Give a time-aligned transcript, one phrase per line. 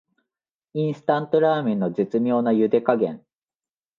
[0.73, 3.23] インスタントラーメンの絶妙なゆで加減